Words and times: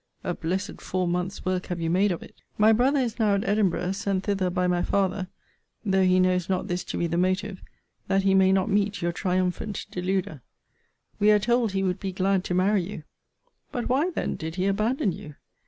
A 0.23 0.33
blessed 0.33 0.81
four 0.81 1.07
months' 1.07 1.45
work 1.45 1.67
have 1.67 1.79
you 1.79 1.91
made 1.91 2.11
of 2.11 2.23
it. 2.23 2.33
My 2.57 2.73
brother 2.73 2.97
is 2.99 3.19
now 3.19 3.35
at 3.35 3.47
Edinburgh, 3.47 3.91
sent 3.91 4.23
thither 4.23 4.49
by 4.49 4.65
my 4.65 4.81
father, 4.81 5.27
[though 5.85 6.01
he 6.03 6.19
knows 6.19 6.49
not 6.49 6.67
this 6.67 6.83
to 6.85 6.97
be 6.97 7.05
the 7.05 7.19
motive,] 7.19 7.61
that 8.07 8.23
he 8.23 8.33
may 8.33 8.51
not 8.51 8.67
meet 8.67 9.03
your 9.03 9.11
triumphant 9.11 9.85
deluder. 9.91 10.41
We 11.19 11.29
are 11.29 11.37
told 11.37 11.73
he 11.73 11.83
would 11.83 11.99
be 11.99 12.13
glad 12.13 12.43
to 12.45 12.55
marry 12.55 12.81
you: 12.81 13.03
But 13.71 13.89
why, 13.89 14.09
then, 14.09 14.37
did 14.37 14.55
he 14.55 14.65
abandon 14.65 15.11
you? 15.11 15.35